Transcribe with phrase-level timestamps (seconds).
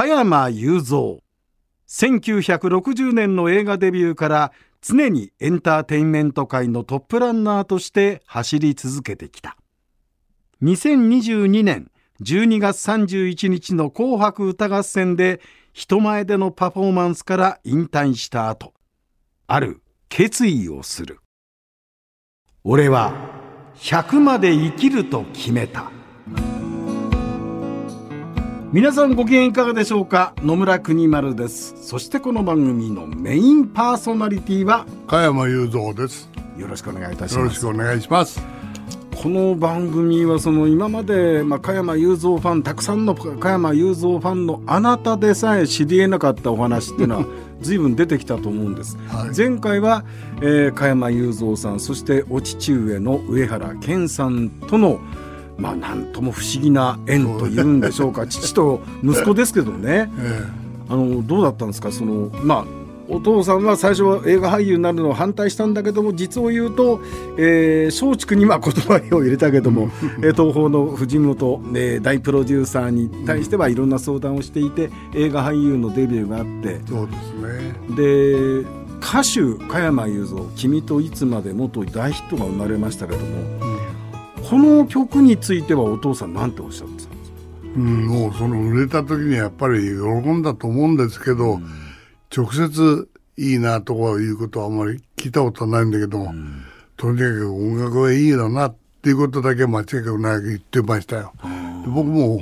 [0.00, 1.18] 加山雄三。
[1.86, 9.58] 1960年の映画デビューから常にエンターテインメント界のトップランナーとして走り続けてきた。
[10.62, 11.90] 2022年
[12.22, 15.42] 12月31日の紅白歌合戦で
[15.74, 18.72] 人前でのパフォーマンスから引退した後
[19.48, 21.18] ある決意をする。
[22.64, 23.12] 俺は
[23.74, 25.99] 100まで生きると決めた。
[28.72, 30.32] 皆さんご機嫌いかがでしょうか？
[30.44, 31.74] 野村国丸です。
[31.82, 36.30] そしてこの番組のメインパーソナリティは加山雄三です。
[36.56, 37.38] よろしくお願いいたします。
[37.38, 38.40] よろしくお願いします。
[39.20, 47.24] この番組はその今まで、まあ、加山雄三ファンたくさんの加山雄三ファンのあなたでさえ知りえなかったお話っていうのは
[47.60, 50.04] 随分出てきたと思うんです、はい、前回は、
[50.40, 55.00] えー、加山雄三さんそしてお父上の上原健さんとの
[55.60, 58.26] まあなんとも不思議な縁というんでしょうか。
[58.28, 60.48] 父と息子ですけどね、 ええ、
[60.88, 61.92] あのどうだったんですか？
[61.92, 62.64] そのまあ
[63.12, 67.00] お父さんは最初は映画俳優になるのを反対したんだけども実を言うと、
[67.36, 76.80] えー、松竹にまあ言葉を入れたけども東宝の藤本、えー、大プロデューサーに対してはいろんな相談をしていて映画俳優のデビューがあって。
[76.88, 78.62] そうですね。
[78.62, 83.24] で歌手加山雄三「君といつまでも」と大ヒットが生まれましたけども、
[83.62, 83.69] うん、
[84.50, 87.36] この曲についてはお父さん何ておっしゃってたんですか？
[87.76, 91.66] うん、もうその売れた時にやっぱり喜んだと思うんですけど、うん。
[92.36, 96.62] 直接いいなとかいうことはあんまり聞いたことないんだけども、うん、
[96.96, 99.86] とにかく音楽はいいだなっていうことだけ間違い
[100.20, 101.32] なく言ってましたよ。
[101.86, 102.38] 僕も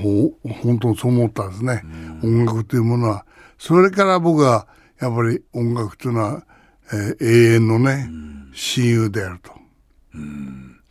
[0.62, 1.82] 本当にそう思ったんですね、
[2.22, 3.26] うん、音楽というものは。
[3.58, 4.66] それから僕は
[4.98, 6.44] やっぱり音楽というのは、
[6.90, 9.52] えー、永遠のね、うん、親友であると。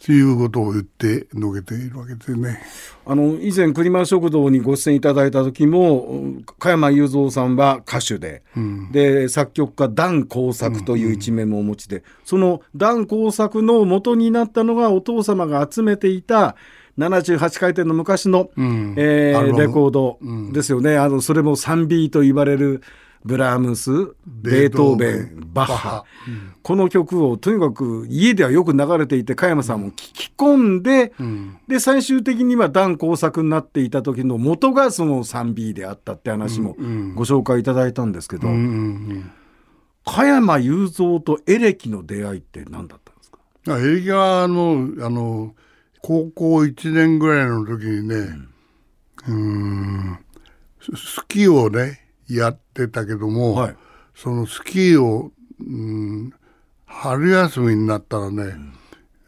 [0.01, 2.61] うんということを言って述べているわけですね。
[3.05, 16.55] あの以前栗間食堂にご出演いただいた時も加山雄三さんは歌手で、うん、で作曲家段工作という一面もお持ちで、うんうん、その段工作の元になったのがお父様が集めていた
[16.97, 20.19] 78回転の昔の、うん、えー、レコード
[20.51, 22.81] ですよね、あのそれも 3B と言われる。
[23.25, 23.91] ブラームス
[24.25, 36.75] ベートーベンバッハ、うん、この曲をとにかく家ではよく流れていて加山さんも聞き込んで、うん、で最終的には段工作になっていた時の元がその 3B であったって話も
[37.15, 39.31] ご紹介いただいたんですけど、うん
[40.09, 43.39] 加山雄三とエレキの出会いって何だったんですか？
[43.77, 45.53] エレキはあのあの
[46.01, 48.15] 高校1年ぐらいの時にね、
[49.27, 50.17] うん、
[50.95, 53.75] スキーをねやってたけども、はい、
[54.15, 56.33] そのスキーを、うん、
[56.85, 58.43] 春休みになったらね、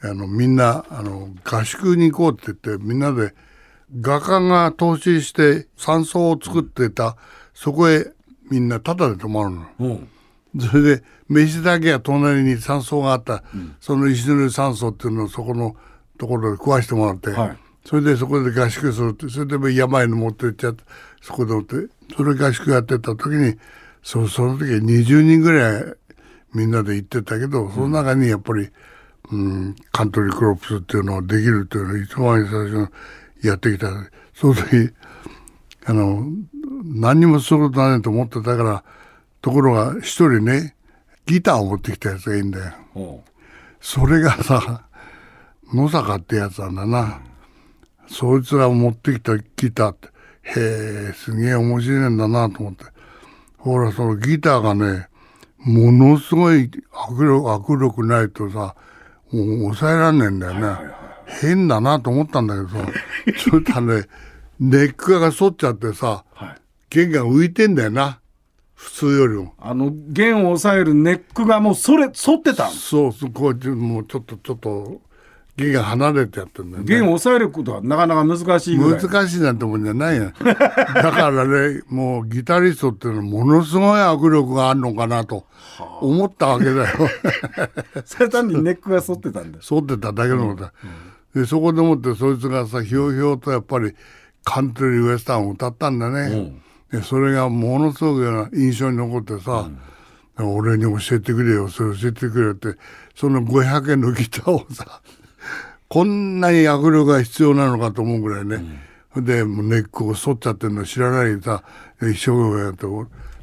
[0.03, 3.33] うん、あのみんなあの合宿に行こうって言ってみんなで
[3.99, 7.17] 画家が投資して山荘を作ってた、
[7.53, 8.11] そこへ
[8.51, 9.65] みんなタダで泊まるの。
[9.79, 10.07] うん。
[10.59, 15.75] それで飯だけは隣に山荘があった、うん、その石塗り山荘っていうのをそこの
[16.17, 20.83] ところで食わしてもらって、はい、それでそこで合宿するってそれで山へ持ってっちゃって
[21.21, 21.75] そこで持って
[22.15, 23.57] それ合宿やってた時に
[24.03, 25.83] そその時20人ぐらい
[26.53, 28.69] みんなで行ってたけどその中にやっぱり、
[29.31, 32.91] うん、カントリークロップスっていうのができるっていうのを一番最初
[33.47, 33.87] やってきた
[34.33, 34.91] その時
[35.85, 36.23] あの
[36.83, 38.83] 何にもすることないと思ってたから
[39.41, 40.75] ところが一人ね
[41.25, 42.59] ギターを持ってきたやつがいいんだ
[42.95, 43.23] よ。
[43.79, 44.83] それがさ
[45.73, 47.21] 野坂ってやつなんだな。
[48.09, 50.07] そいつが持ってきたギターって
[50.43, 52.85] へえ、すげえ面白いんだなと思って。
[53.57, 55.07] ほら、そのギターがね、
[55.59, 58.75] ものすごい握力握力ないとさ、
[59.31, 60.99] もう抑えらんねえんだよね。
[61.41, 62.91] 変だなと思ったんだけどさ、
[63.37, 64.05] ちょっとね、
[64.59, 66.55] ネックが反っちゃってさ、はい、
[66.89, 68.19] 弦が浮いてんだよな。
[68.73, 69.53] 普通よりも。
[69.59, 75.01] あの、弦を押さえるネックがもうそれ、反ってたそうそう、こう、もうちょっと、ちょっと、
[75.59, 76.87] 弦が離れてやってるんだよね。
[76.87, 79.01] 弦を抑えることはなかなか難しいぐらい。
[79.01, 80.33] 難しいなんてもんじゃないや。
[80.43, 80.55] だ
[81.11, 85.45] からね、もうギタリストっていうのはものすごい握力があるのかなと
[86.01, 86.87] 思ったわけだよ。
[88.05, 89.59] それ単にネックが反ってたんだ。
[89.61, 90.73] 反ってただけのことだ。
[90.83, 90.89] うん
[91.35, 93.93] うん、でそこでもってそいつがさひょうひょうとやっぱり
[94.45, 96.61] カントリーウエスタンを歌ったんだね。
[96.91, 99.69] うん、でそれがものすごく印象に残ってさ、
[100.45, 102.75] 俺に教えてくれよそれ教えてくれよって
[103.15, 105.01] その500円のギターをさ
[105.89, 108.63] こんなに握力が必要なのかと思うぐらいね、
[109.15, 111.63] うん、でもうネックを反っちゃってるの知らないでさ
[112.01, 112.85] 一生懸命やって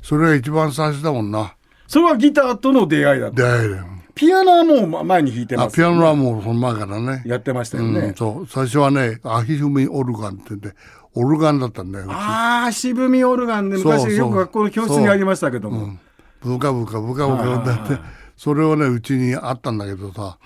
[0.02, 1.54] それが一番最初だもんな。
[1.88, 3.42] それはギターとの出会いだった。
[3.42, 3.86] 出会いだよ。
[4.14, 7.22] ピアノはもう前に弾いてます、ね、ピアノはもうその前からね。
[7.26, 8.46] やってましたよね、うん、そう。
[8.46, 10.72] 最初はねアヒフミオルガンって言って
[11.14, 16.00] オルガンだったんだよああ渋みオルガンで昔よく学校の教室にありましたけども、うん、
[16.40, 17.98] ブカブカブカブカだって。
[18.36, 20.38] それをねうちにあったんだけどさ、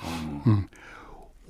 [0.46, 0.68] うん、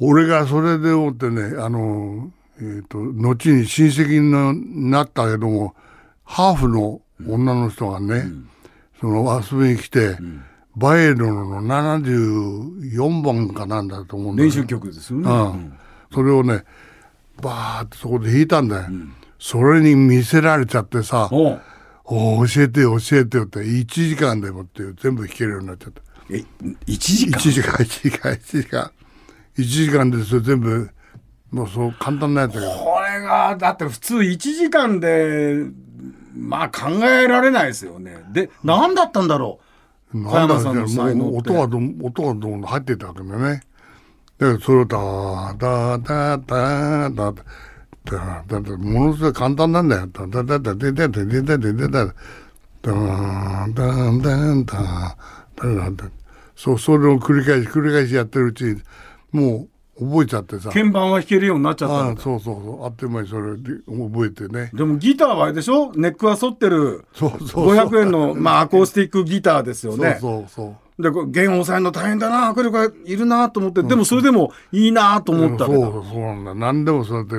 [0.00, 5.74] 俺がそれでもってねあの、えーと、後に親戚になったけども
[6.24, 8.48] ハーフの女の人がね、うん、
[8.98, 10.42] その遊びに来て、うん、
[10.74, 15.78] バイエルの74番かなんだと思うんだよ、ね、練習曲ですよね、うん、
[16.12, 16.64] それをね
[17.42, 18.88] バーってそこで弾いたんだよ、
[19.38, 26.02] それに見せられちゃってさ「お教えてよ教えてよ」って1時間でもって全部弾けるようになっちゃった。
[26.28, 26.44] え
[26.86, 28.92] 1時間 ?1 時間1時間1時間
[29.60, 30.90] 1時間でそれ全部
[31.50, 32.72] もうそう簡単なやつだけど。
[32.72, 35.64] これがだって普通1時間で
[36.36, 38.18] まあ考えられないですよね。
[38.32, 39.58] で何だったんだろ
[40.14, 40.22] う？
[40.24, 43.62] 小山さんの才能音がど音がどんどん入ってたわけだよね。
[44.38, 47.44] でそれをダーダーダーダーダーだ
[48.46, 50.06] だってものすごい簡単なんだよ。
[50.06, 52.06] ダダダダダダダダダダ
[52.82, 52.96] ダダ
[53.68, 54.24] ダダ
[54.54, 54.74] ダ
[55.56, 56.10] ダダダ
[56.56, 58.80] そうそれを繰り返し繰り返しやってるうちに
[59.32, 59.68] も
[59.98, 60.70] う覚えちゃってさ。
[60.70, 62.84] 鍵盤は弾けるようになっちゃったあそうそうそう。
[62.84, 64.70] あっという間にそれで覚えてね。
[64.72, 65.92] でもギターはあれでしょ？
[65.94, 67.66] ネックは反ってるそうそうそう。
[67.68, 70.18] 500円の、まあ、アコースティックギターですよね。
[70.20, 72.52] そうそうで弦を抑えるの大変だな。
[72.52, 76.54] 握力がいるなと思って、でもそれでもいいなと思ったけど、そうそうなんだ。
[76.54, 77.36] 何でもそれで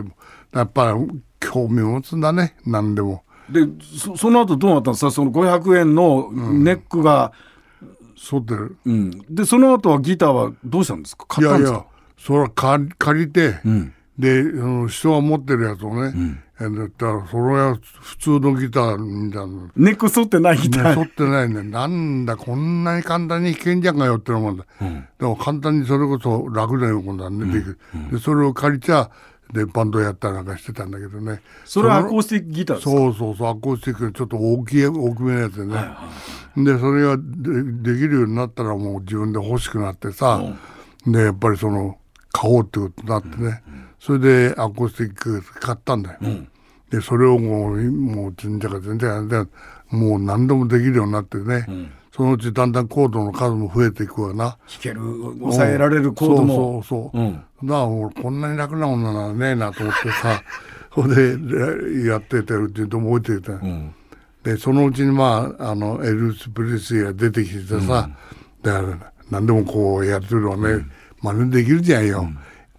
[0.53, 2.55] やっぱり興味を持つんだね。
[2.65, 3.23] 何でも。
[3.49, 3.61] で
[3.97, 7.50] そその後どうなったんですかその500円のネックが、うん
[8.29, 11.25] 反ってる、うん、でその後はギターはどうしたんですか？
[11.27, 11.77] 買ったんですか？
[11.77, 19.71] いやいやそれは借りて、うん、でその人が持ってるやつをね、うん、だったらそれは普通のギターみたいな。
[19.75, 20.94] ネック反ってないギター。
[20.94, 21.63] 反ってないね。
[21.63, 27.38] なんだこんなに簡単に弾けんじゃんかよって思うんだ、うん、でも簡単にそれこそ楽だよ今度はね、
[27.95, 29.09] うん、でそれを借りちゃ
[29.53, 31.42] でバンドやったりなんかしてたんだけどね。
[31.65, 32.92] それはアコースティックギターですか？
[32.92, 36.09] そうそうそうアコースティックちょっと大きい大きめのやつでね、はいは
[36.57, 40.42] い、でそれがでできるようになったらもう自分で欲しくなってさ、
[41.06, 41.98] うん、でやっぱりその
[42.31, 43.62] 買おうってことになってね、うんうん、
[44.00, 46.47] それでアコースティック買ったんだよ、うん、
[46.89, 49.50] でそれをもうもう全然全然
[49.89, 54.45] もう何でもできるようになってね、うんそのうちだんだんコードの数も増えていくわな。
[54.45, 55.01] 弾ける、
[55.39, 56.83] 抑えられるコードも。
[56.83, 57.19] そうそうそう。
[57.19, 57.41] うん、だ
[58.13, 60.44] からこんなに楽なものならねえなと思ってさ、
[60.94, 63.53] それでやっててるっていうと覚えてた。
[63.53, 63.91] うん、
[64.44, 68.12] で、そのうちにまあ、あの、エルス・プレスが出てきてさ、うん、だか
[68.63, 70.91] ら何でもこうやってるのはね、うん、
[71.23, 72.29] 真似できるじゃんよ。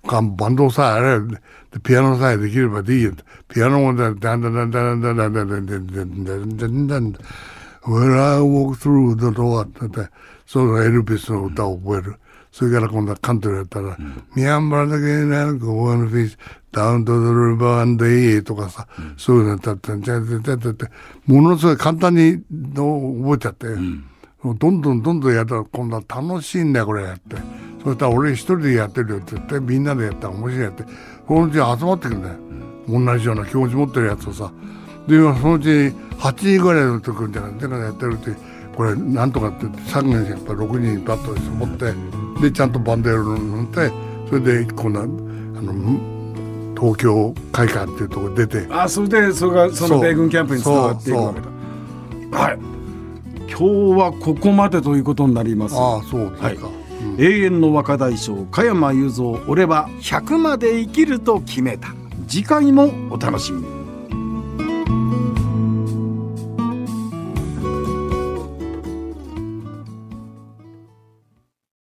[0.04, 3.12] バンドさえあれピアノさえできればでいいよ。
[3.48, 7.24] ピアノもだんだんだんだんだんだんだんだんだんだんだんだんだんだん
[7.84, 10.08] When I walk through the door って、
[10.46, 12.16] そのエルビスの歌を覚える。
[12.52, 13.96] それから今度はカントリーやったら、
[14.36, 16.38] ミャンバーだけなゴーンフィッシュ、
[16.70, 18.86] ダウントドルバーンデイとかさ、
[19.16, 20.72] そういうの歌って、じゃじゃじゃじゃ
[21.26, 22.42] ものすごい簡単に
[22.74, 27.36] 覚えちゃって、どんどんどんどんやったら今度は楽しいんだよ、これやって。
[27.82, 30.84] そしたら俺一人でやってるよって言って、みんなでやったら面白いやって、
[31.26, 32.34] このうち集まってくるんだよ。
[32.86, 34.52] 同じような気持ち持ってるやつをさ。
[35.06, 38.30] で、そのうち8時ぐらいの時じゃないだからやってるって
[38.76, 41.92] これなんとかって3人やっぱ6人バッと持って。
[42.40, 43.92] でちゃんとバンドやるのになって
[44.28, 48.66] それでこんなあの東京会館っていうところ出て。
[48.70, 52.38] あそれでそれがその米軍キャンプにつながっていくわけだ。
[52.38, 52.58] はい。
[53.48, 53.64] 今日
[54.00, 55.76] はここまでということになります。
[55.76, 56.56] ああそうですか、はい。
[56.56, 61.88] うん、永遠の若大将加山雄三俺は100まで生きると決めた。
[62.26, 63.81] 次回もお楽しみに